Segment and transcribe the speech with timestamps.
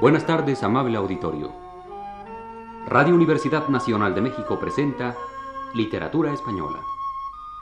[0.00, 1.50] Buenas tardes, amable auditorio.
[2.86, 5.16] Radio Universidad Nacional de México presenta
[5.74, 6.78] Literatura Española,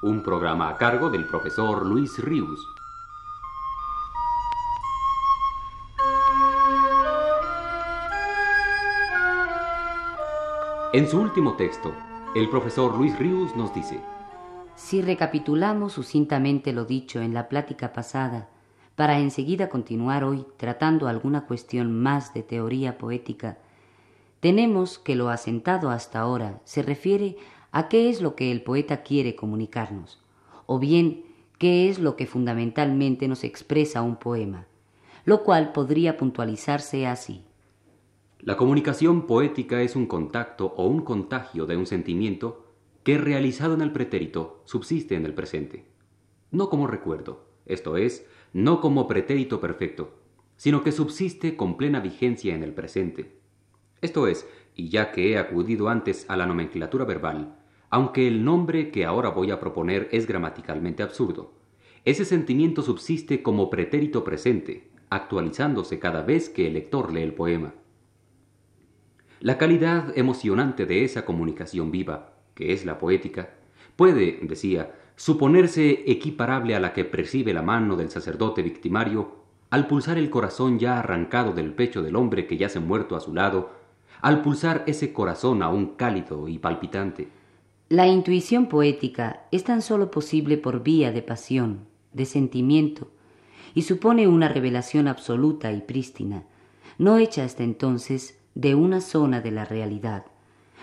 [0.03, 2.69] un programa a cargo del profesor Luis Ríos.
[10.93, 11.95] En su último texto,
[12.35, 13.99] el profesor Luis Ríos nos dice,
[14.75, 18.51] Si recapitulamos sucintamente lo dicho en la plática pasada,
[18.97, 23.59] para enseguida continuar hoy tratando alguna cuestión más de teoría poética,
[24.41, 27.37] tenemos que lo asentado hasta ahora se refiere
[27.73, 30.23] a qué es lo que el poeta quiere comunicarnos,
[30.65, 31.25] o bien
[31.59, 34.67] qué es lo que fundamentalmente nos expresa un poema,
[35.25, 37.45] lo cual podría puntualizarse así.
[38.41, 42.73] La comunicación poética es un contacto o un contagio de un sentimiento
[43.03, 45.87] que realizado en el pretérito subsiste en el presente,
[46.51, 50.15] no como recuerdo, esto es, no como pretérito perfecto,
[50.57, 53.37] sino que subsiste con plena vigencia en el presente.
[54.01, 57.57] Esto es, y ya que he acudido antes a la nomenclatura verbal,
[57.91, 61.55] aunque el nombre que ahora voy a proponer es gramaticalmente absurdo,
[62.05, 67.75] ese sentimiento subsiste como pretérito presente, actualizándose cada vez que el lector lee el poema.
[69.41, 73.55] La calidad emocionante de esa comunicación viva, que es la poética,
[73.97, 80.19] puede, decía, suponerse equiparable a la que percibe la mano del sacerdote victimario al pulsar
[80.19, 83.71] el corazón ya arrancado del pecho del hombre que yace muerto a su lado,
[84.21, 87.29] al pulsar ese corazón aún cálido y palpitante.
[87.89, 93.09] La intuición poética es tan solo posible por vía de pasión, de sentimiento,
[93.75, 96.45] y supone una revelación absoluta y prístina,
[96.99, 100.25] no hecha hasta entonces de una zona de la realidad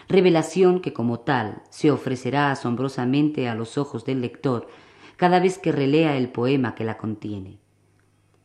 [0.07, 4.67] revelación que como tal se ofrecerá asombrosamente a los ojos del lector
[5.17, 7.59] cada vez que relea el poema que la contiene.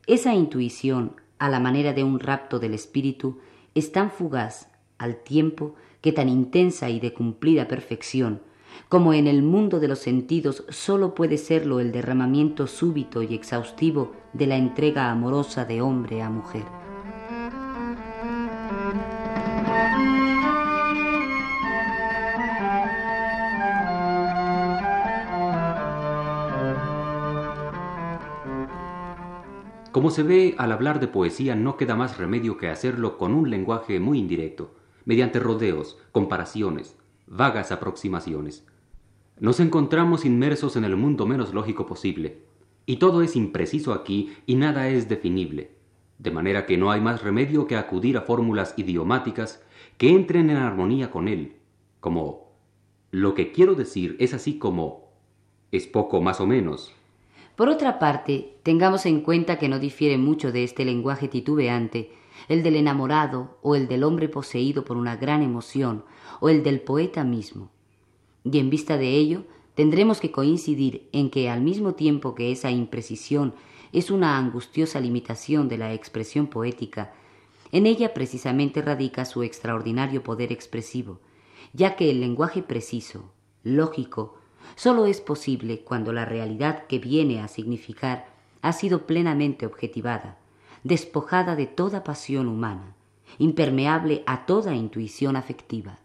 [0.07, 3.39] Esa intuición, a la manera de un rapto del espíritu,
[3.75, 8.43] es tan fugaz al tiempo que tan intensa y de cumplida perfección,
[8.89, 14.13] como en el mundo de los sentidos sólo puede serlo el derramamiento súbito y exhaustivo
[14.33, 16.65] de la entrega amorosa de hombre a mujer.
[29.99, 33.51] Como se ve, al hablar de poesía no queda más remedio que hacerlo con un
[33.51, 38.65] lenguaje muy indirecto, mediante rodeos, comparaciones, vagas aproximaciones.
[39.41, 42.45] Nos encontramos inmersos en el mundo menos lógico posible,
[42.87, 45.73] y todo es impreciso aquí y nada es definible,
[46.21, 49.65] de manera que no hay más remedio que acudir a fórmulas idiomáticas
[49.97, 51.57] que entren en armonía con él,
[51.99, 52.53] como
[53.11, 55.11] lo que quiero decir es así como
[55.73, 56.95] es poco más o menos,
[57.59, 62.13] por otra parte, tengamos en cuenta que no difiere mucho de este lenguaje titubeante
[62.47, 66.05] el del enamorado o el del hombre poseído por una gran emoción
[66.39, 67.73] o el del poeta mismo.
[68.45, 69.43] Y en vista de ello,
[69.75, 73.55] tendremos que coincidir en que al mismo tiempo que esa imprecisión
[73.93, 77.13] es una angustiosa limitación de la expresión poética,
[77.73, 81.19] en ella precisamente radica su extraordinario poder expresivo,
[81.73, 83.33] ya que el lenguaje preciso,
[83.65, 84.38] lógico,
[84.77, 88.27] solo es posible cuando la realidad que viene a significar
[88.63, 90.39] ha sido plenamente objetivada,
[90.85, 92.95] despojada de toda pasión humana,
[93.39, 95.99] impermeable a toda intuición afectiva.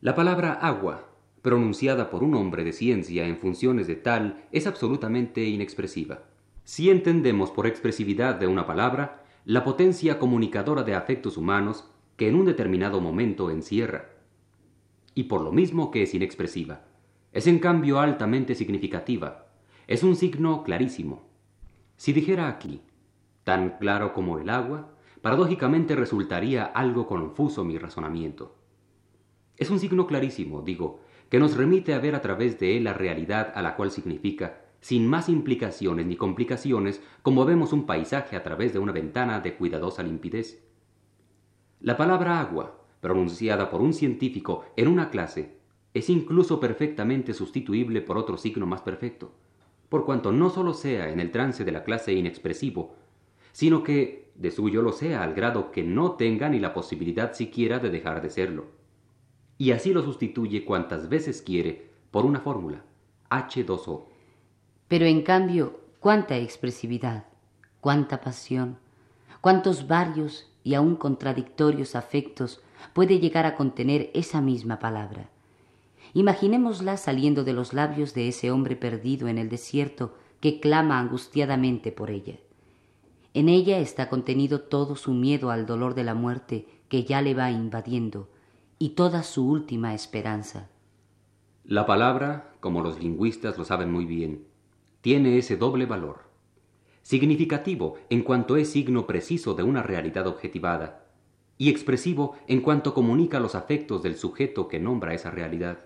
[0.00, 1.08] La palabra agua,
[1.42, 6.22] pronunciada por un hombre de ciencia en funciones de tal, es absolutamente inexpresiva.
[6.64, 11.84] Si entendemos por expresividad de una palabra la potencia comunicadora de afectos humanos
[12.16, 14.10] que en un determinado momento encierra,
[15.14, 16.82] y por lo mismo que es inexpresiva.
[17.36, 19.48] Es en cambio altamente significativa.
[19.86, 21.28] Es un signo clarísimo.
[21.98, 22.80] Si dijera aquí,
[23.44, 28.56] tan claro como el agua, paradójicamente resultaría algo confuso mi razonamiento.
[29.58, 32.94] Es un signo clarísimo, digo, que nos remite a ver a través de él la
[32.94, 38.42] realidad a la cual significa, sin más implicaciones ni complicaciones, como vemos un paisaje a
[38.42, 40.64] través de una ventana de cuidadosa limpidez.
[41.80, 45.65] La palabra agua, pronunciada por un científico en una clase,
[45.96, 49.32] es incluso perfectamente sustituible por otro signo más perfecto,
[49.88, 52.96] por cuanto no sólo sea en el trance de la clase inexpresivo,
[53.52, 57.78] sino que de suyo lo sea al grado que no tenga ni la posibilidad siquiera
[57.78, 58.66] de dejar de serlo.
[59.56, 62.84] Y así lo sustituye cuantas veces quiere por una fórmula,
[63.30, 64.04] H2O.
[64.88, 67.24] Pero en cambio, cuánta expresividad,
[67.80, 68.76] cuánta pasión,
[69.40, 72.60] cuántos varios y aún contradictorios afectos
[72.92, 75.30] puede llegar a contener esa misma palabra.
[76.16, 81.92] Imaginémosla saliendo de los labios de ese hombre perdido en el desierto que clama angustiadamente
[81.92, 82.38] por ella.
[83.34, 87.34] En ella está contenido todo su miedo al dolor de la muerte que ya le
[87.34, 88.30] va invadiendo
[88.78, 90.70] y toda su última esperanza.
[91.64, 94.46] La palabra, como los lingüistas lo saben muy bien,
[95.02, 96.20] tiene ese doble valor.
[97.02, 101.04] Significativo en cuanto es signo preciso de una realidad objetivada
[101.58, 105.80] y expresivo en cuanto comunica los afectos del sujeto que nombra esa realidad.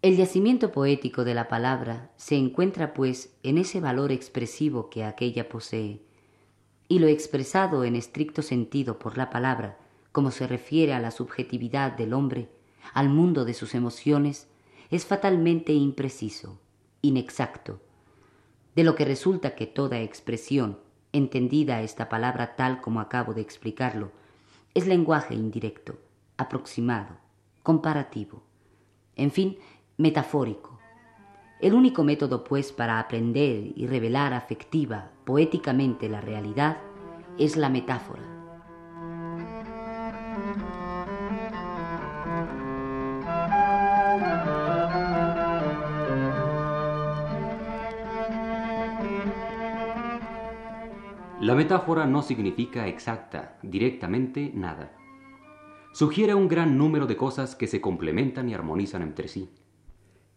[0.00, 5.48] El yacimiento poético de la palabra se encuentra, pues, en ese valor expresivo que aquella
[5.48, 6.00] posee,
[6.86, 9.76] y lo expresado en estricto sentido por la palabra,
[10.12, 12.48] como se refiere a la subjetividad del hombre,
[12.94, 14.46] al mundo de sus emociones,
[14.88, 16.60] es fatalmente impreciso,
[17.02, 17.80] inexacto,
[18.76, 20.78] de lo que resulta que toda expresión,
[21.12, 24.12] entendida esta palabra tal como acabo de explicarlo,
[24.74, 25.98] es lenguaje indirecto,
[26.36, 27.16] aproximado,
[27.64, 28.44] comparativo,
[29.16, 29.58] en fin,
[29.98, 30.78] metafórico.
[31.60, 36.78] El único método, pues, para aprender y revelar afectiva, poéticamente la realidad,
[37.36, 38.22] es la metáfora.
[51.40, 54.92] La metáfora no significa exacta, directamente nada.
[55.92, 59.50] Sugiere un gran número de cosas que se complementan y armonizan entre sí.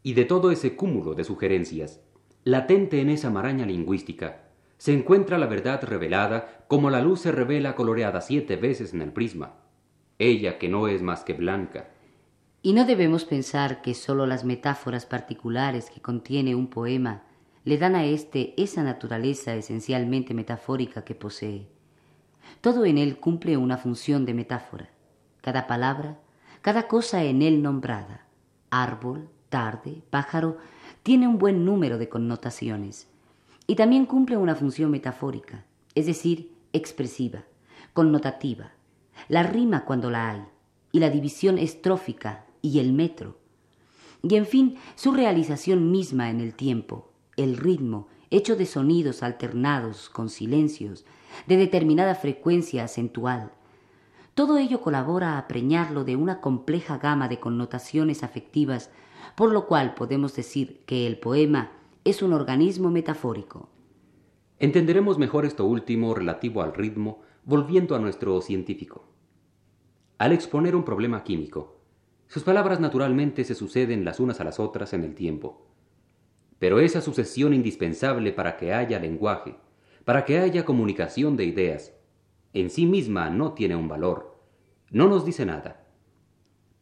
[0.03, 2.01] Y de todo ese cúmulo de sugerencias,
[2.44, 4.44] latente en esa maraña lingüística,
[4.77, 9.13] se encuentra la verdad revelada como la luz se revela coloreada siete veces en el
[9.13, 9.53] prisma,
[10.18, 11.89] ella que no es más que blanca.
[12.63, 17.24] Y no debemos pensar que sólo las metáforas particulares que contiene un poema
[17.63, 21.68] le dan a éste esa naturaleza esencialmente metafórica que posee.
[22.59, 24.89] Todo en él cumple una función de metáfora.
[25.42, 26.19] Cada palabra,
[26.62, 28.25] cada cosa en él nombrada,
[28.69, 30.57] árbol, tarde, pájaro,
[31.03, 33.07] tiene un buen número de connotaciones
[33.68, 37.44] y también cumple una función metafórica, es decir, expresiva,
[37.94, 38.71] connotativa,
[39.27, 40.42] la rima cuando la hay,
[40.92, 43.38] y la división estrófica y el metro,
[44.24, 50.09] y en fin su realización misma en el tiempo, el ritmo, hecho de sonidos alternados
[50.09, 51.06] con silencios,
[51.47, 53.51] de determinada frecuencia acentual.
[54.33, 58.89] Todo ello colabora a preñarlo de una compleja gama de connotaciones afectivas
[59.35, 61.71] por lo cual podemos decir que el poema
[62.03, 63.69] es un organismo metafórico.
[64.59, 69.07] Entenderemos mejor esto último relativo al ritmo volviendo a nuestro científico.
[70.18, 71.79] Al exponer un problema químico,
[72.27, 75.68] sus palabras naturalmente se suceden las unas a las otras en el tiempo.
[76.59, 79.56] Pero esa sucesión indispensable para que haya lenguaje,
[80.06, 81.94] para que haya comunicación de ideas,
[82.53, 84.38] en sí misma no tiene un valor,
[84.91, 85.81] no nos dice nada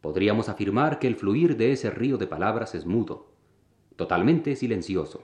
[0.02, 3.28] podríamos afirmar que el fluir de ese río de palabras es mudo,
[3.96, 5.24] totalmente silencioso.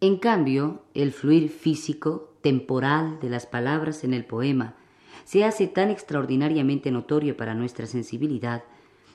[0.00, 4.76] En cambio, el fluir físico, temporal de las palabras en el poema
[5.24, 8.64] se hace tan extraordinariamente notorio para nuestra sensibilidad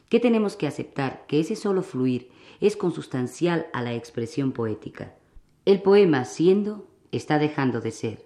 [0.10, 5.16] que tenemos que aceptar que ese solo fluir es consustancial a la expresión poética.
[5.66, 8.26] El poema, siendo, está dejando de ser.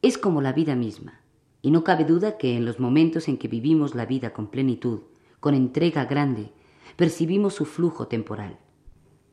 [0.00, 1.20] Es como la vida misma,
[1.60, 5.00] y no cabe duda que en los momentos en que vivimos la vida con plenitud,
[5.42, 6.52] con entrega grande,
[6.94, 8.60] percibimos su flujo temporal.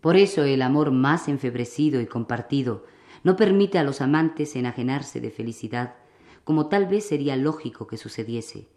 [0.02, 2.84] Por eso el amor más enfebrecido y compartido
[3.24, 5.98] no permite a los amantes enajenarse de felicidad,
[6.44, 8.68] como tal vez sería lógico que sucediese,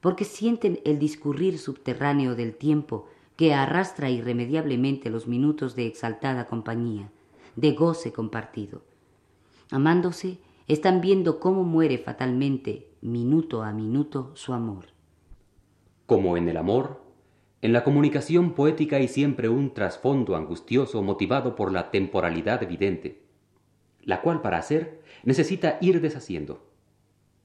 [0.00, 7.10] porque sienten el discurrir subterráneo del tiempo que arrastra irremediablemente los minutos de exaltada compañía,
[7.56, 8.82] de goce compartido.
[9.72, 14.96] Amándose, están viendo cómo muere fatalmente, minuto a minuto, su amor.
[16.08, 17.02] Como en el amor,
[17.60, 23.20] en la comunicación poética hay siempre un trasfondo angustioso motivado por la temporalidad evidente,
[24.04, 26.66] la cual para hacer necesita ir deshaciendo.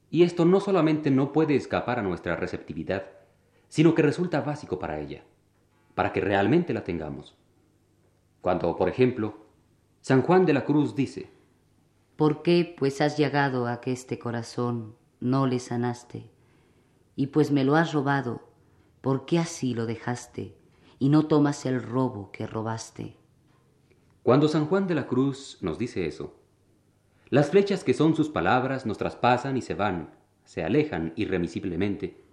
[0.10, 3.04] Y esto no solamente no puede escapar a nuestra receptividad,
[3.68, 5.26] sino que resulta básico para ella,
[5.94, 7.36] para que realmente la tengamos.
[8.40, 9.40] Cuando, por ejemplo,
[10.00, 11.30] San Juan de la Cruz dice,
[12.16, 16.32] ¿Por qué pues has llegado a que este corazón no le sanaste?
[17.18, 18.53] Y pues me lo has robado,
[19.04, 20.56] ¿Por qué así lo dejaste
[20.98, 23.18] y no tomas el robo que robaste?
[24.24, 26.34] Cuando San Juan de la Cruz nos dice eso,
[27.28, 30.14] las flechas que son sus palabras nos traspasan y se van,
[30.46, 32.24] se alejan irremisiblemente,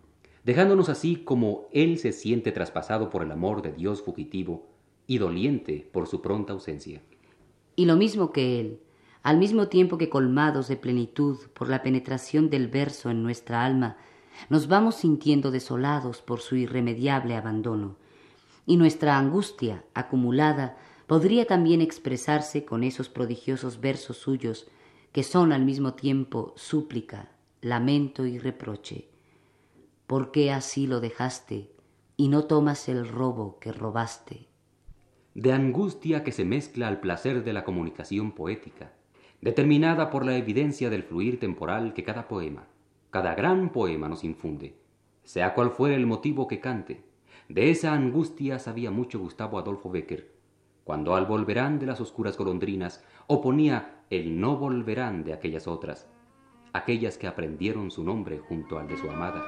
[0.44, 4.68] dejándonos así como él se siente traspasado por el amor de Dios fugitivo
[5.08, 7.02] y doliente por su pronta ausencia.
[7.74, 8.80] Y lo mismo que él,
[9.24, 13.96] al mismo tiempo que colmados de plenitud por la penetración del verso en nuestra alma,
[14.48, 17.96] nos vamos sintiendo desolados por su irremediable abandono,
[18.66, 24.68] y nuestra angustia acumulada podría también expresarse con esos prodigiosos versos suyos
[25.12, 29.08] que son al mismo tiempo súplica, lamento y reproche.
[30.06, 31.72] ¿Por qué así lo dejaste
[32.16, 34.46] y no tomas el robo que robaste?
[35.34, 38.92] De angustia que se mezcla al placer de la comunicación poética,
[39.40, 42.68] determinada por la evidencia del fluir temporal que cada poema,
[43.10, 44.76] cada gran poema nos infunde,
[45.24, 47.04] sea cual fuera el motivo que cante.
[47.48, 50.32] De esa angustia sabía mucho Gustavo Adolfo Becker,
[50.84, 56.08] cuando al volverán de las oscuras golondrinas oponía el no volverán de aquellas otras,
[56.72, 59.42] aquellas que aprendieron su nombre junto al de su amada.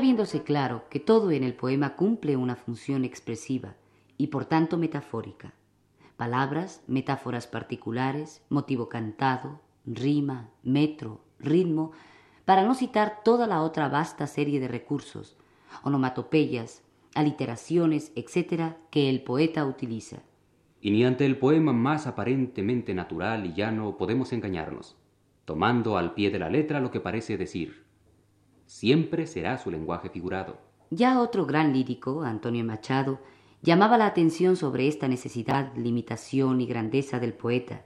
[0.00, 3.76] Viéndose claro que todo en el poema cumple una función expresiva
[4.16, 5.54] y por tanto metafórica.
[6.16, 11.92] Palabras, metáforas particulares, motivo cantado, rima, metro, ritmo,
[12.44, 15.36] para no citar toda la otra vasta serie de recursos,
[15.82, 16.82] onomatopeyas,
[17.14, 20.22] aliteraciones, etc., que el poeta utiliza.
[20.80, 24.96] Y ni ante el poema más aparentemente natural y llano podemos engañarnos,
[25.44, 27.89] tomando al pie de la letra lo que parece decir.
[28.70, 30.56] Siempre será su lenguaje figurado.
[30.90, 33.18] Ya otro gran lírico, Antonio Machado,
[33.62, 37.82] llamaba la atención sobre esta necesidad, limitación y grandeza del poeta,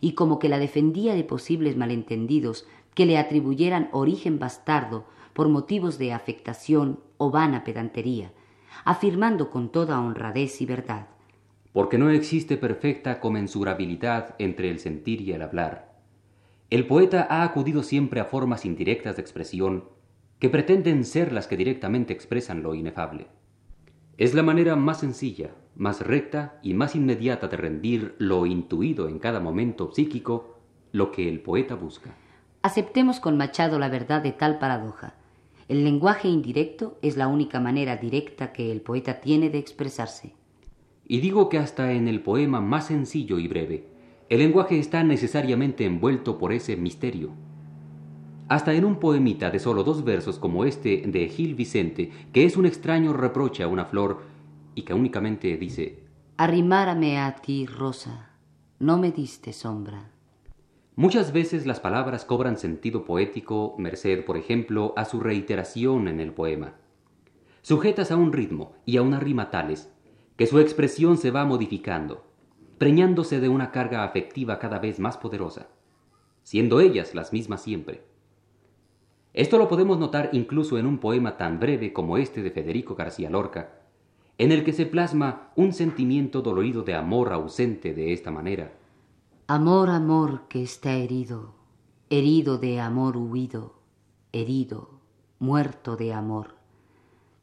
[0.00, 5.98] y como que la defendía de posibles malentendidos que le atribuyeran origen bastardo por motivos
[5.98, 8.32] de afectación o vana pedantería,
[8.86, 11.08] afirmando con toda honradez y verdad.
[11.74, 15.92] Porque no existe perfecta comensurabilidad entre el sentir y el hablar.
[16.70, 19.84] El poeta ha acudido siempre a formas indirectas de expresión
[20.42, 23.28] que pretenden ser las que directamente expresan lo inefable.
[24.18, 29.20] Es la manera más sencilla, más recta y más inmediata de rendir lo intuido en
[29.20, 30.58] cada momento psíquico
[30.90, 32.16] lo que el poeta busca.
[32.62, 35.14] Aceptemos con Machado la verdad de tal paradoja.
[35.68, 40.34] El lenguaje indirecto es la única manera directa que el poeta tiene de expresarse.
[41.06, 43.86] Y digo que hasta en el poema más sencillo y breve,
[44.28, 47.30] el lenguaje está necesariamente envuelto por ese misterio.
[48.52, 52.58] Hasta en un poemita de solo dos versos como este de Gil Vicente, que es
[52.58, 54.24] un extraño reproche a una flor
[54.74, 56.00] y que únicamente dice
[56.36, 58.32] Arrimárame a ti, rosa,
[58.78, 60.10] no me diste sombra.
[60.96, 66.34] Muchas veces las palabras cobran sentido poético, merced, por ejemplo, a su reiteración en el
[66.34, 66.74] poema,
[67.62, 69.90] sujetas a un ritmo y a una rima tales
[70.36, 72.26] que su expresión se va modificando,
[72.76, 75.68] preñándose de una carga afectiva cada vez más poderosa,
[76.42, 78.11] siendo ellas las mismas siempre.
[79.34, 83.30] Esto lo podemos notar incluso en un poema tan breve como este de Federico García
[83.30, 83.80] Lorca,
[84.36, 88.72] en el que se plasma un sentimiento dolorido de amor ausente de esta manera.
[89.46, 91.54] Amor, amor que está herido,
[92.10, 93.74] herido de amor huido,
[94.32, 94.90] herido,
[95.38, 96.56] muerto de amor.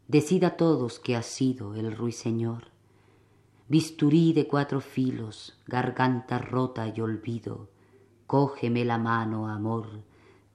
[0.07, 2.65] Decida todos que ha sido el ruiseñor.
[3.67, 7.69] Bisturí de cuatro filos, garganta rota y olvido,
[8.25, 10.03] cógeme la mano, amor,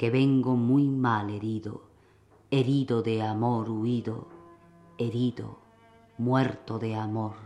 [0.05, 1.89] que vengo muy mal herido,
[2.51, 4.29] herido de amor huido,
[4.99, 5.61] herido,
[6.19, 7.37] muerto de amor.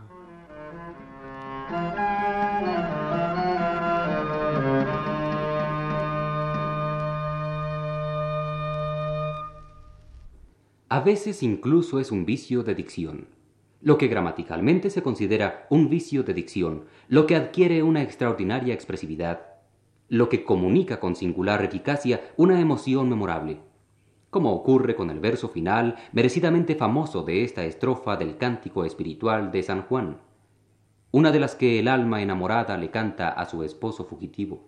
[10.89, 13.29] A veces incluso es un vicio de dicción,
[13.79, 19.48] lo que gramaticalmente se considera un vicio de dicción, lo que adquiere una extraordinaria expresividad
[20.09, 23.61] lo que comunica con singular eficacia una emoción memorable,
[24.29, 29.63] como ocurre con el verso final merecidamente famoso de esta estrofa del cántico espiritual de
[29.63, 30.17] San Juan,
[31.11, 34.67] una de las que el alma enamorada le canta a su esposo fugitivo.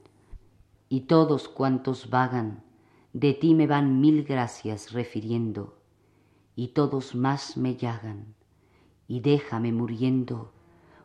[0.90, 2.64] Y todos cuantos vagan,
[3.14, 5.78] de ti me van mil gracias refiriendo,
[6.56, 8.36] y todos más me llagan,
[9.08, 10.52] y déjame muriendo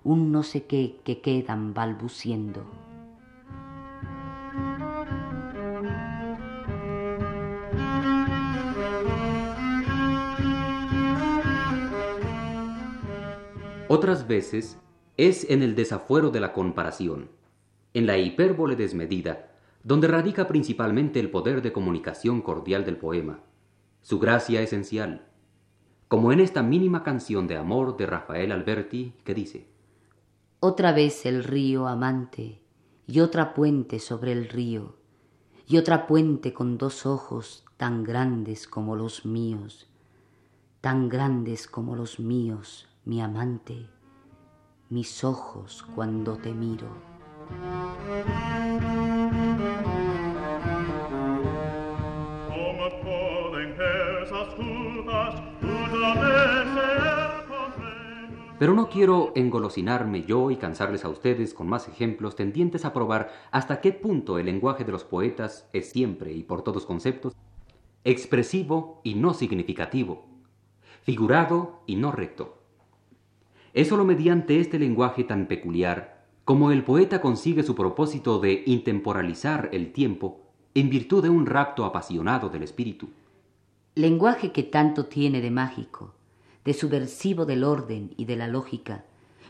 [0.05, 2.65] un no sé qué que quedan balbuciendo.
[13.89, 14.81] Otras veces
[15.17, 17.31] es en el desafuero de la comparación,
[17.95, 19.53] en la hipérbole desmedida,
[19.85, 23.45] donde radica principalmente el poder de comunicación cordial del poema,
[24.03, 25.29] su gracia esencial,
[26.09, 29.69] como en esta mínima canción de amor de Rafael Alberti que dice
[30.59, 32.61] Otra vez el río amante
[33.07, 34.97] y otra puente sobre el río
[35.69, 39.87] y otra puente con dos ojos tan grandes como los míos,
[40.81, 43.89] tan grandes como los míos, mi amante,
[44.91, 46.89] mis ojos cuando te miro.
[58.59, 63.31] Pero no quiero engolosinarme yo y cansarles a ustedes con más ejemplos tendientes a probar
[63.53, 67.35] hasta qué punto el lenguaje de los poetas es siempre y por todos conceptos
[68.03, 70.27] expresivo y no significativo,
[71.03, 72.56] figurado y no recto,
[73.77, 79.69] es sólo mediante este lenguaje tan peculiar como el poeta consigue su propósito de intemporalizar
[79.71, 80.41] el tiempo
[80.73, 83.11] en virtud de un rapto apasionado del espíritu.
[83.95, 86.15] Lenguaje que tanto tiene de mágico,
[86.65, 89.05] de subversivo del orden y de la lógica,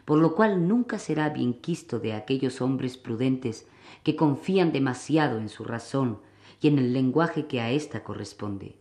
[0.05, 3.69] por lo cual nunca será bien quisto de aquellos hombres prudentes
[4.03, 6.19] que confían demasiado en su razón
[6.61, 8.75] y en el lenguaje que a ésta corresponde,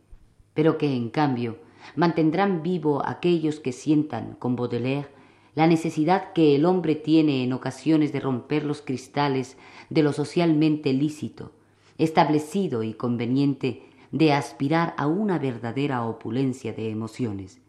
[0.55, 1.59] pero que en cambio
[1.95, 5.13] mantendrán vivo aquellos que sientan con Baudelaire
[5.55, 9.57] la necesidad que el hombre tiene en ocasiones de romper los cristales
[9.89, 11.53] de lo socialmente lícito,
[11.97, 17.61] establecido y conveniente de aspirar a una verdadera opulencia de emociones,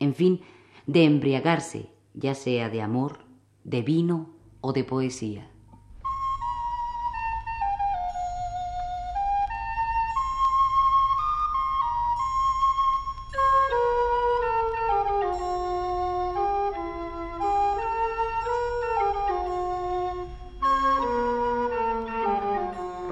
[0.00, 0.40] en fin,
[0.86, 3.20] de embriagarse, ya sea de amor,
[3.64, 5.50] de vino o de poesía.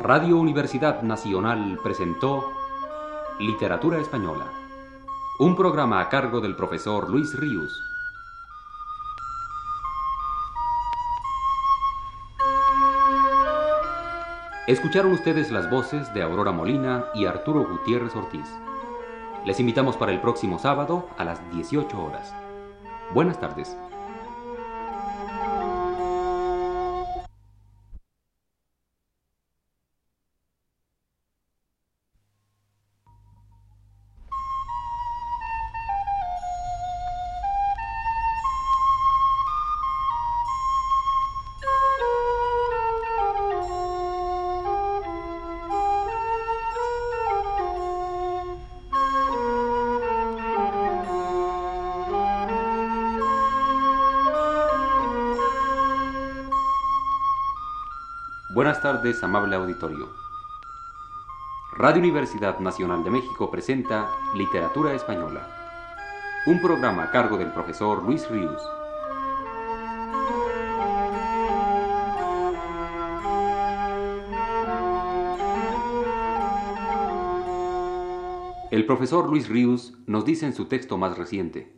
[0.03, 2.53] Radio Universidad Nacional presentó
[3.39, 4.47] Literatura Española
[5.41, 7.85] un programa a cargo del profesor Luis Ríos.
[14.67, 18.49] Escucharon ustedes las voces de Aurora Molina y Arturo Gutiérrez Ortiz.
[19.47, 22.35] Les invitamos para el próximo sábado a las 18 horas.
[23.15, 23.77] Buenas tardes.
[59.23, 60.09] Amable auditorio.
[61.73, 65.49] Radio Universidad Nacional de México presenta Literatura Española,
[66.47, 68.63] un programa a cargo del profesor Luis Ríos.
[78.71, 81.73] El profesor Luis Ríos nos dice en su texto más reciente.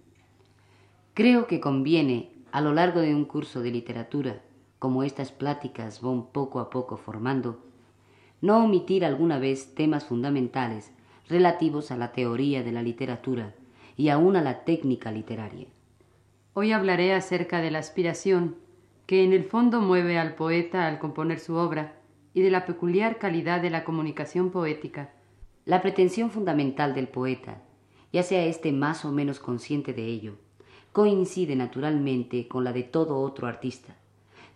[1.15, 4.43] Creo que conviene, a lo largo de un curso de literatura,
[4.81, 7.63] como estas pláticas van poco a poco formando,
[8.41, 10.91] no omitir alguna vez temas fundamentales
[11.29, 13.55] relativos a la teoría de la literatura
[13.99, 15.67] y aún a la técnica literaria.
[16.55, 18.57] Hoy hablaré acerca de la aspiración
[19.05, 21.97] que en el fondo mueve al poeta al componer su obra
[22.33, 25.13] y de la peculiar calidad de la comunicación poética.
[25.67, 27.63] La pretensión fundamental del poeta,
[28.15, 30.37] ya sea éste más o menos consciente de ello,
[30.93, 34.00] coincide naturalmente con la de todo otro artista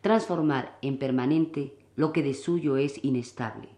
[0.04, 3.70] transformar en permanente lo que de suyo es inestable,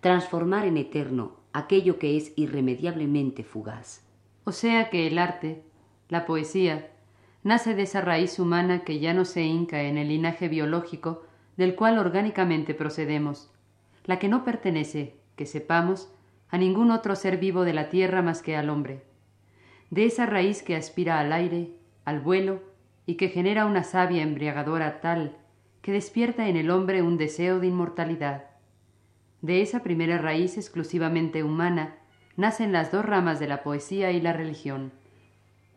[0.00, 4.04] transformar en eterno aquello que es irremediablemente fugaz.
[4.44, 5.62] O sea que el arte,
[6.10, 6.90] la poesía,
[7.44, 11.22] nace de esa raíz humana que ya no se hinca en el linaje biológico
[11.56, 13.50] del cual orgánicamente procedemos,
[14.04, 16.12] la que no pertenece, que sepamos,
[16.50, 19.02] a ningún otro ser vivo de la tierra más que al hombre,
[19.88, 21.70] de esa raíz que aspira al aire,
[22.04, 22.60] al vuelo,
[23.06, 25.38] y que genera una savia embriagadora tal
[25.84, 28.46] que despierta en el hombre un deseo de inmortalidad.
[29.42, 31.98] De esa primera raíz exclusivamente humana
[32.38, 34.92] nacen las dos ramas de la poesía y la religión.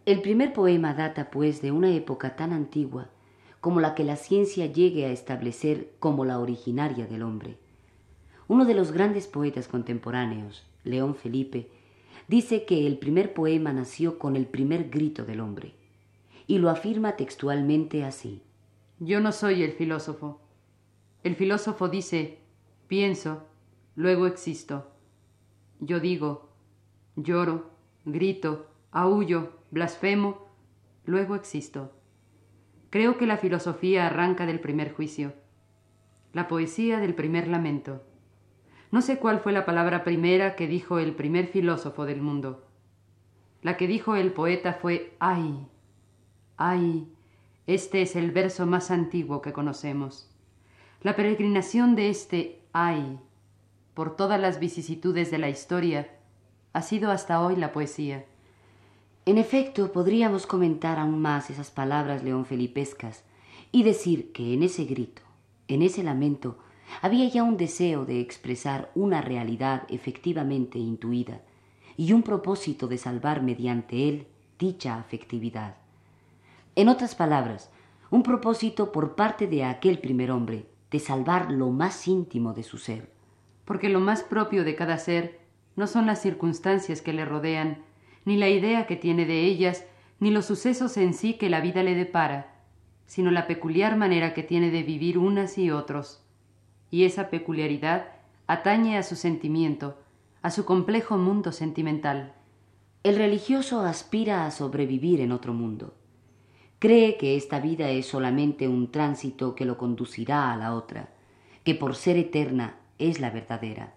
[0.05, 3.09] El primer poema data, pues, de una época tan antigua
[3.59, 7.57] como la que la ciencia llegue a establecer como la originaria del hombre.
[8.47, 11.69] Uno de los grandes poetas contemporáneos, León Felipe,
[12.29, 15.73] dice que el primer poema nació con el primer grito del hombre,
[16.47, 18.41] y lo afirma textualmente así.
[18.99, 20.41] Yo no soy el filósofo.
[21.23, 22.39] El filósofo dice,
[22.88, 23.47] pienso,
[23.95, 24.91] luego existo.
[25.79, 26.49] Yo digo,
[27.15, 27.69] lloro,
[28.05, 30.47] grito, aullo, blasfemo,
[31.05, 31.91] luego existo.
[32.89, 35.33] Creo que la filosofía arranca del primer juicio,
[36.33, 38.01] la poesía del primer lamento.
[38.89, 42.65] No sé cuál fue la palabra primera que dijo el primer filósofo del mundo.
[43.62, 45.67] La que dijo el poeta fue ay,
[46.55, 47.07] ay,
[47.67, 50.30] este es el verso más antiguo que conocemos.
[51.03, 53.19] La peregrinación de este ay
[53.93, 56.10] por todas las vicisitudes de la historia
[56.71, 58.25] ha sido hasta hoy la poesía.
[59.25, 63.23] En efecto, podríamos comentar aún más esas palabras león felipescas
[63.71, 65.21] y decir que en ese grito,
[65.67, 66.58] en ese lamento,
[67.01, 71.41] había ya un deseo de expresar una realidad efectivamente intuida
[71.97, 74.27] y un propósito de salvar mediante él
[74.58, 75.87] dicha afectividad.
[76.77, 77.71] En otras palabras,
[78.11, 82.77] un propósito por parte de aquel primer hombre de salvar lo más íntimo de su
[82.77, 83.09] ser.
[83.65, 85.39] Porque lo más propio de cada ser
[85.75, 87.79] no son las circunstancias que le rodean,
[88.25, 89.85] ni la idea que tiene de ellas,
[90.19, 92.53] ni los sucesos en sí que la vida le depara,
[93.07, 96.21] sino la peculiar manera que tiene de vivir unas y otros.
[96.91, 98.09] Y esa peculiaridad
[98.45, 99.97] atañe a su sentimiento,
[100.43, 102.33] a su complejo mundo sentimental.
[103.01, 105.96] El religioso aspira a sobrevivir en otro mundo.
[106.79, 111.09] Cree que esta vida es solamente un tránsito que lo conducirá a la otra,
[111.63, 113.95] que por ser eterna es la verdadera.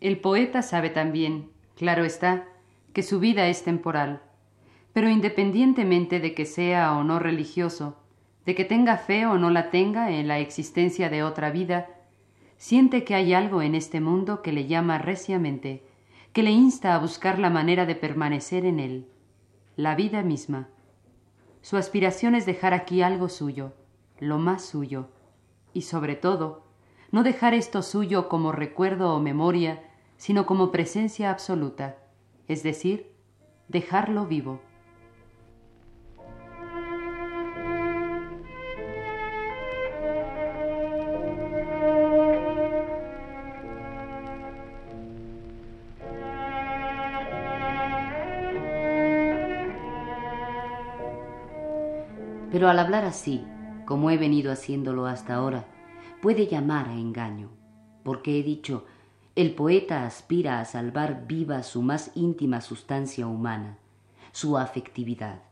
[0.00, 2.48] El poeta sabe también, claro está,
[2.94, 4.22] que su vida es temporal,
[4.94, 7.98] pero independientemente de que sea o no religioso,
[8.46, 11.88] de que tenga fe o no la tenga en la existencia de otra vida,
[12.56, 15.82] siente que hay algo en este mundo que le llama reciamente,
[16.32, 19.08] que le insta a buscar la manera de permanecer en él,
[19.76, 20.68] la vida misma.
[21.64, 23.72] Su aspiración es dejar aquí algo suyo,
[24.20, 25.08] lo más suyo,
[25.72, 26.66] y sobre todo,
[27.10, 29.82] no dejar esto suyo como recuerdo o memoria,
[30.18, 31.96] sino como presencia absoluta,
[32.48, 33.14] es decir,
[33.68, 34.60] dejarlo vivo.
[52.54, 53.44] Pero al hablar así,
[53.84, 55.64] como he venido haciéndolo hasta ahora,
[56.22, 57.50] puede llamar a engaño,
[58.04, 58.84] porque he dicho,
[59.34, 63.78] el poeta aspira a salvar viva su más íntima sustancia humana,
[64.30, 65.42] su afectividad.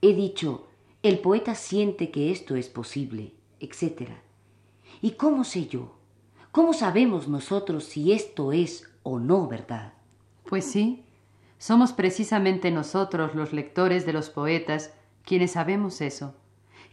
[0.00, 0.68] He dicho,
[1.02, 4.08] el poeta siente que esto es posible, etc.
[5.02, 5.98] ¿Y cómo sé yo?
[6.50, 9.92] ¿Cómo sabemos nosotros si esto es o no verdad?
[10.48, 11.04] Pues sí,
[11.58, 14.95] somos precisamente nosotros los lectores de los poetas
[15.26, 16.34] quienes sabemos eso,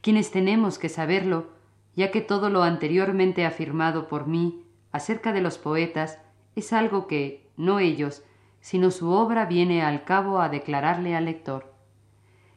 [0.01, 1.51] quienes tenemos que saberlo,
[1.95, 6.19] ya que todo lo anteriormente afirmado por mí acerca de los poetas
[6.55, 8.23] es algo que, no ellos,
[8.59, 11.73] sino su obra viene al cabo a declararle al lector.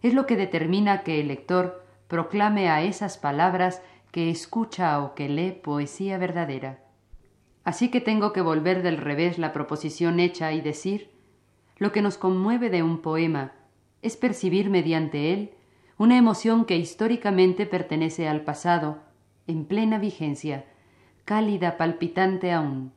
[0.02, 5.28] Es lo que determina que el lector proclame a esas palabras que escucha o que
[5.28, 6.80] lee poesía verdadera.
[7.64, 11.10] Así que tengo que volver del revés la proposición hecha y decir
[11.76, 13.52] lo que nos conmueve de un poema
[14.00, 15.55] es percibir mediante él
[15.98, 18.98] una emoción que históricamente pertenece al pasado,
[19.46, 20.66] en plena vigencia,
[21.24, 22.92] cálida, palpitante aún,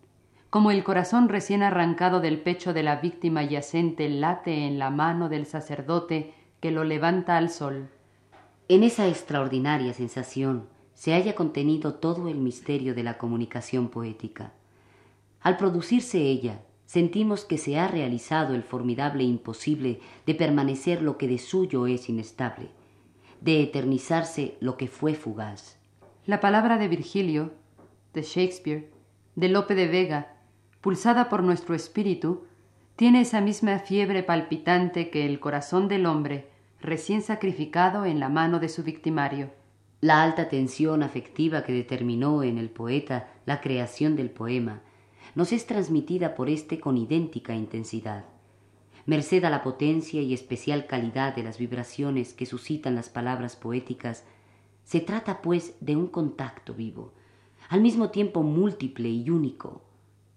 [0.50, 5.30] como el corazón recién arrancado del pecho de la víctima yacente late en la mano
[5.30, 7.90] del sacerdote que lo levanta al sol.
[8.68, 14.52] En esa extraordinaria sensación se halla contenido todo el misterio de la comunicación poética.
[15.42, 21.30] Al producirse ella, sentimos que se ha realizado el formidable imposible de permanecer lo que
[21.30, 22.72] de suyo es inestable,
[23.42, 25.78] de eternizarse lo que fue fugaz.
[26.26, 27.54] La palabra de Virgilio,
[28.14, 28.90] de Shakespeare,
[29.36, 30.36] de Lope de Vega,
[30.82, 32.46] pulsada por nuestro espíritu,
[32.96, 36.50] tiene esa misma fiebre palpitante que el corazón del hombre
[36.82, 39.52] recién sacrificado en la mano de su victimario.
[40.02, 44.82] La alta tensión afectiva que determinó en el poeta la creación del poema
[45.36, 48.26] nos es transmitida por éste con idéntica intensidad
[49.10, 54.24] merced a la potencia y especial calidad de las vibraciones que suscitan las palabras poéticas,
[54.84, 57.12] se trata pues de un contacto vivo,
[57.70, 59.82] al mismo tiempo múltiple y único.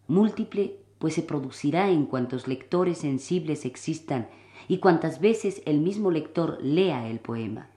[0.09, 4.29] Múltiple pues se producirá en cuantos lectores sensibles existan
[4.69, 7.69] y cuantas veces el mismo lector lea el poema.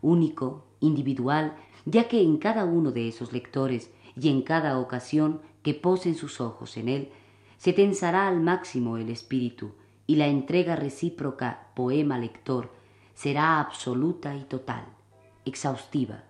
[0.00, 5.74] Único, individual, ya que en cada uno de esos lectores y en cada ocasión que
[5.74, 7.08] posen sus ojos en él,
[7.58, 9.72] se tensará al máximo el espíritu,
[10.06, 12.70] y la entrega recíproca poema-lector
[13.14, 14.84] será absoluta y total,
[15.44, 16.24] exhaustiva.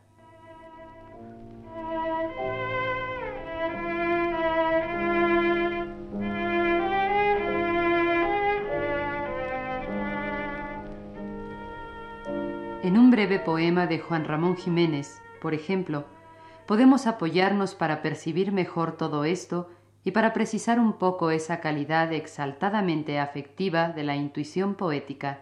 [12.83, 16.05] En un breve poema de Juan Ramón Jiménez, por ejemplo,
[16.67, 19.71] podemos apoyarnos para percibir mejor todo esto
[20.05, 25.41] y para precisar un poco esa calidad exaltadamente afectiva de la intuición poética.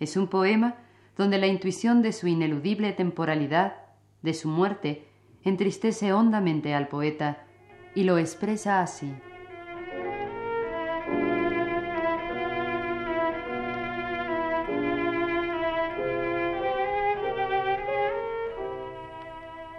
[0.00, 0.76] Es un poema
[1.16, 3.76] donde la intuición de su ineludible temporalidad,
[4.22, 5.06] de su muerte,
[5.44, 7.44] entristece hondamente al poeta
[7.94, 9.14] y lo expresa así.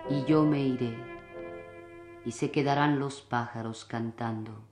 [0.09, 1.16] Y yo me iré
[2.27, 4.65] y se quedarán los pájaros cantando,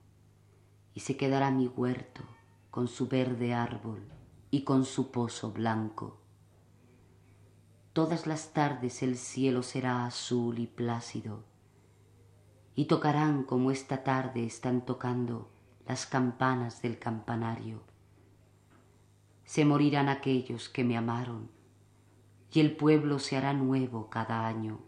[0.92, 2.22] y se quedará mi huerto
[2.70, 4.02] con su verde árbol
[4.50, 6.20] y con su pozo blanco.
[7.94, 11.44] Todas las tardes el cielo será azul y plácido,
[12.74, 15.50] y tocarán como esta tarde están tocando
[15.86, 17.80] las campanas del campanario.
[19.46, 21.50] Se morirán aquellos que me amaron,
[22.52, 24.80] y el pueblo se hará nuevo cada año,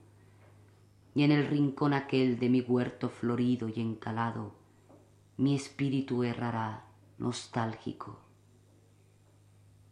[1.18, 4.52] y en el rincón aquel de mi huerto florido y encalado,
[5.36, 6.84] mi espíritu errará
[7.18, 8.20] nostálgico,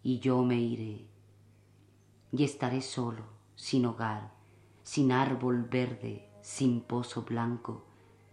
[0.05, 1.05] y yo me iré,
[2.31, 3.25] y estaré solo,
[3.57, 4.31] sin hogar,
[4.85, 7.85] sin árbol verde, sin pozo blanco,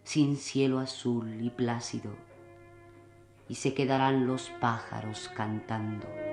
[0.04, 2.12] sin cielo azul y plácido,
[3.50, 6.33] y se quedarán los pájaros cantando.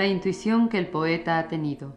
[0.00, 1.94] La intuición que el poeta ha tenido.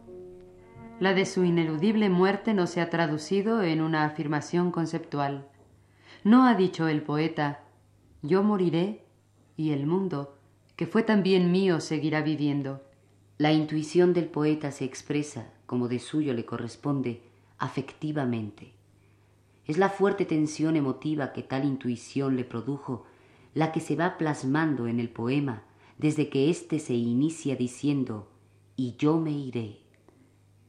[1.00, 5.48] La de su ineludible muerte no se ha traducido en una afirmación conceptual.
[6.22, 7.62] No ha dicho el poeta,
[8.20, 9.06] yo moriré
[9.56, 10.36] y el mundo,
[10.76, 12.82] que fue también mío, seguirá viviendo.
[13.38, 17.22] La intuición del poeta se expresa, como de suyo le corresponde,
[17.56, 18.74] afectivamente.
[19.66, 23.06] Es la fuerte tensión emotiva que tal intuición le produjo
[23.54, 25.62] la que se va plasmando en el poema
[25.98, 28.28] desde que éste se inicia diciendo
[28.76, 29.78] y yo me iré.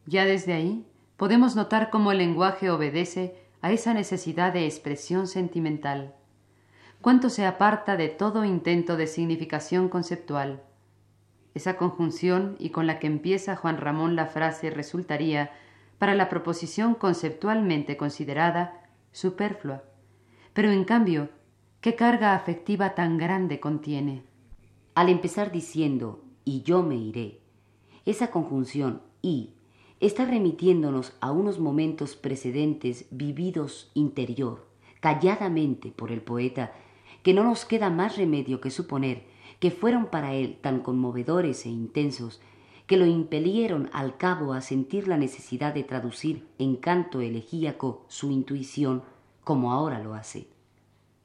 [0.06, 0.86] Ya desde ahí
[1.18, 6.14] podemos notar cómo el lenguaje obedece a esa necesidad de expresión sentimental
[7.06, 10.64] cuánto se aparta de todo intento de significación conceptual.
[11.54, 15.52] Esa conjunción y con la que empieza Juan Ramón la frase resultaría,
[16.00, 19.84] para la proposición conceptualmente considerada, superflua.
[20.54, 21.30] Pero en cambio,
[21.80, 24.24] ¿qué carga afectiva tan grande contiene?
[24.96, 27.42] Al empezar diciendo y yo me iré,
[28.06, 29.50] esa conjunción y
[30.00, 34.66] está remitiéndonos a unos momentos precedentes vividos interior,
[35.02, 36.72] calladamente por el poeta
[37.24, 39.24] que no nos queda más remedio que suponer
[39.60, 42.40] que fueron para él tan conmovedores e intensos
[42.88, 48.32] que lo impelieron al cabo a sentir la necesidad de traducir en canto elegíaco su
[48.32, 49.04] intuición
[49.44, 50.48] como ahora lo hace.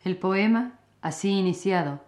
[0.02, 2.00] El poema, así iniciado,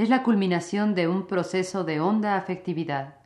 [0.00, 3.16] es la culminación de un proceso de honda afectividad,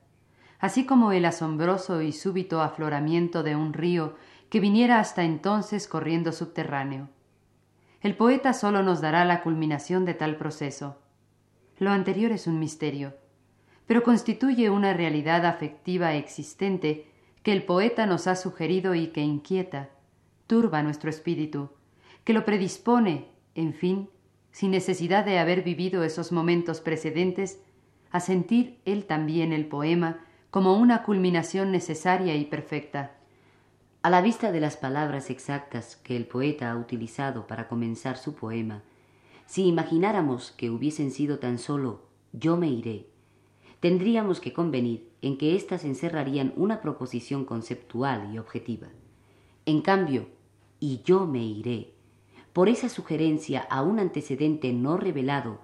[0.58, 4.16] así como el asombroso y súbito afloramiento de un río
[4.50, 7.10] que viniera hasta entonces corriendo subterráneo.
[8.00, 10.98] El poeta solo nos dará la culminación de tal proceso.
[11.78, 13.14] Lo anterior es un misterio,
[13.87, 17.08] pero constituye una realidad afectiva existente
[17.44, 19.90] que el poeta nos ha sugerido y que inquieta,
[20.48, 21.70] turba nuestro espíritu,
[22.24, 24.08] que lo predispone, en fin,
[24.55, 27.59] sin necesidad de haber vivido esos momentos precedentes,
[28.12, 30.21] a sentir él también el poema
[30.53, 33.17] como una culminación necesaria y perfecta.
[34.03, 38.37] A la vista de las palabras exactas que el poeta ha utilizado para comenzar su
[38.37, 38.85] poema,
[39.45, 43.09] si imagináramos que hubiesen sido tan solo yo me iré,
[43.81, 48.87] tendríamos que convenir en que éstas encerrarían una proposición conceptual y objetiva.
[49.67, 50.29] En cambio,
[50.79, 51.93] y yo me iré,
[52.55, 55.59] por esa sugerencia a un antecedente no revelado,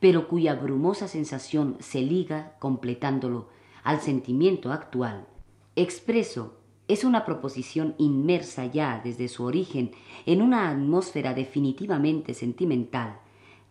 [0.00, 3.48] pero cuya brumosa sensación se liga, completándolo,
[3.82, 5.26] al sentimiento actual,
[5.74, 6.56] expreso
[6.88, 9.90] es una proposición inmersa ya desde su origen
[10.24, 13.18] en una atmósfera definitivamente sentimental,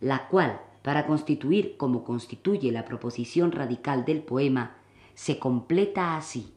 [0.00, 4.76] la cual, para constituir como constituye la proposición radical del poema,
[5.14, 6.52] se completa así.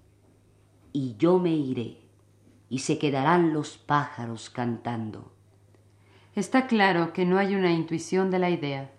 [0.92, 2.02] Y yo me iré,
[2.70, 5.39] y se quedarán los pájaros cantando.
[6.40, 8.90] Está claro que no hay una intuición de la idea.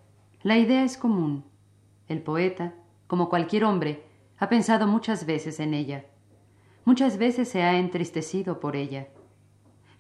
[0.43, 1.43] La idea es común.
[2.07, 2.75] El poeta,
[3.07, 4.05] como cualquier hombre,
[4.37, 6.05] ha pensado muchas veces en ella
[6.85, 9.09] Muchas veces se ha entristecido por ella.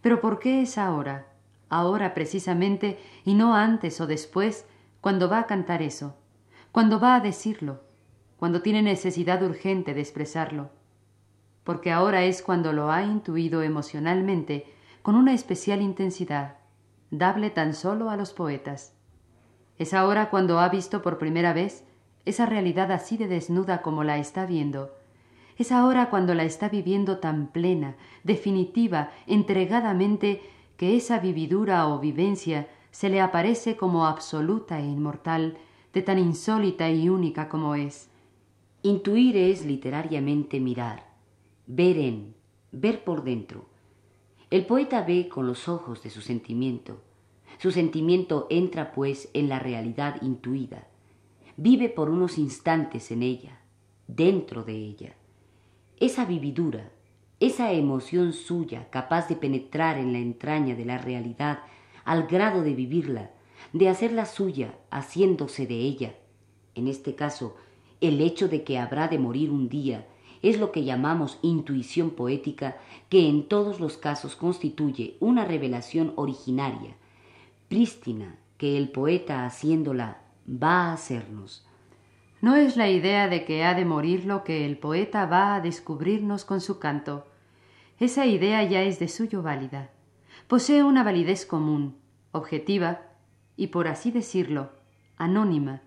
[0.03, 1.29] Pero ¿por qué es ahora,
[1.71, 4.67] ahora precisamente, y no antes o después,
[5.01, 6.19] cuando va a cantar eso,
[6.73, 7.81] cuando va a decirlo,
[8.37, 10.73] cuando tiene necesidad urgente de expresarlo?
[11.65, 14.67] Porque ahora es cuando lo ha intuido emocionalmente
[15.01, 16.60] con una especial intensidad,
[17.11, 18.95] dable tan solo a los poetas.
[19.79, 21.85] Es ahora cuando ha visto por primera vez
[22.25, 24.91] esa realidad así de desnuda como la está viendo,
[25.61, 30.41] es ahora cuando la está viviendo tan plena, definitiva, entregadamente,
[30.79, 35.59] que esa vividura o vivencia se le aparece como absoluta e inmortal,
[35.93, 38.09] de tan insólita y única como es.
[38.83, 41.05] Intuir es literariamente mirar,
[41.67, 42.35] ver en,
[42.73, 43.67] ver por dentro.
[44.51, 47.01] El poeta ve con los ojos de su sentimiento.
[47.59, 50.89] Su sentimiento entra, pues, en la realidad intuida.
[51.57, 53.61] Vive por unos instantes en ella,
[54.09, 55.15] dentro de ella.
[55.99, 56.91] Esa vividura,
[57.39, 61.61] esa emoción suya capaz de penetrar en la entraña de la realidad
[62.05, 63.31] al grado de vivirla,
[63.73, 66.17] de hacerla suya, haciéndose de ella.
[66.75, 67.55] En este caso,
[68.01, 70.09] el hecho de que habrá de morir un día
[70.43, 76.97] es lo que llamamos intuición poética, que en todos los casos constituye una revelación originaria,
[77.69, 81.67] prístina, que el poeta haciéndola va a hacernos.
[82.41, 85.61] No es la idea de que ha de morir lo que el poeta va a
[85.61, 87.27] descubrirnos con su canto.
[87.99, 89.91] Esa idea ya es de suyo válida.
[90.49, 91.97] Posee una validez común,
[92.33, 93.03] objetiva
[93.57, 94.71] y, por así decirlo,
[95.19, 95.83] anónima.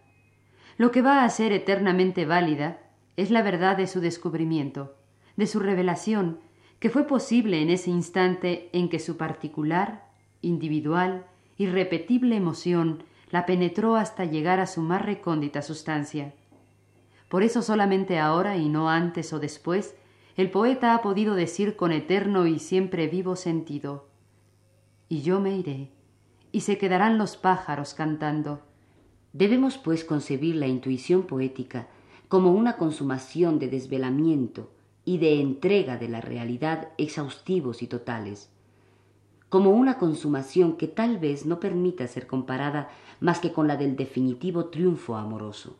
[0.77, 2.79] Lo que va a ser eternamente válida
[3.17, 4.95] es la verdad de su descubrimiento,
[5.36, 6.39] de su revelación,
[6.80, 10.10] que fue posible en ese instante en que su particular,
[10.41, 11.26] individual,
[11.58, 16.34] irrepetible emoción la penetró hasta llegar a su más recóndita sustancia.
[17.30, 19.95] Por eso solamente ahora y no antes o después,
[20.36, 24.08] el poeta ha podido decir con eterno y siempre vivo sentido,
[25.08, 25.91] y yo me iré,
[26.52, 28.62] y se quedarán los pájaros cantando.
[29.32, 31.88] Debemos, pues, concebir la intuición poética
[32.34, 34.72] como una consumación de desvelamiento
[35.06, 38.50] y de entrega de la realidad exhaustivos y totales,
[39.50, 43.96] como una consumación que tal vez no permita ser comparada más que con la del
[43.96, 45.78] definitivo triunfo amoroso.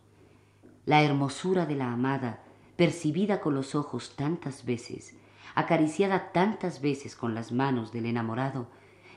[0.86, 2.44] La hermosura de la amada,
[2.76, 5.16] percibida con los ojos tantas veces,
[5.56, 8.68] acariciada tantas veces con las manos del enamorado,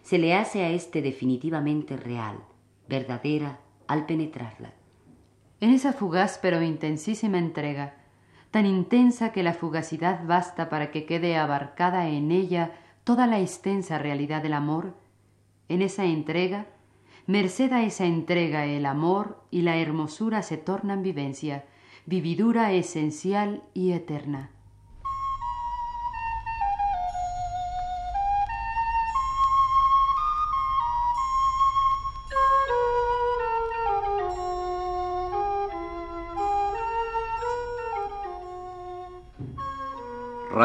[0.02, 2.38] se le hace a éste definitivamente real,
[2.88, 4.72] verdadera al penetrarla
[5.66, 7.94] en esa fugaz pero intensísima entrega,
[8.52, 12.70] tan intensa que la fugacidad basta para que quede abarcada en ella
[13.02, 14.94] toda la extensa realidad del amor,
[15.68, 16.66] en esa entrega,
[17.26, 21.64] merced a esa entrega el amor y la hermosura se tornan vivencia,
[22.06, 24.50] vividura esencial y eterna.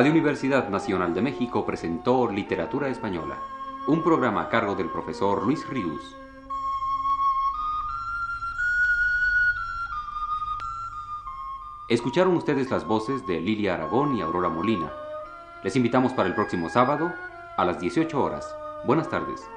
[0.01, 3.37] Radio Universidad Nacional de México presentó Literatura Española,
[3.85, 6.17] un programa a cargo del profesor Luis Ríos.
[11.87, 14.91] Escucharon ustedes las voces de Lilia Aragón y Aurora Molina.
[15.63, 17.13] Les invitamos para el próximo sábado
[17.55, 18.55] a las 18 horas.
[18.87, 19.47] Buenas tardes.